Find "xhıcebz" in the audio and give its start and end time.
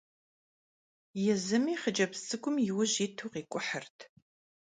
1.81-2.19